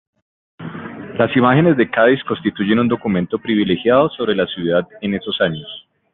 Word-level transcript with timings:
Las 1.19 1.37
imágenes 1.37 1.77
de 1.77 1.87
Cádiz 1.87 2.23
constituyen 2.23 2.79
un 2.79 2.87
documento 2.87 3.37
privilegiado 3.37 4.09
sobre 4.09 4.33
la 4.35 4.47
ciudad 4.47 4.87
en 4.99 5.13
esos 5.13 5.39
años. 5.39 5.69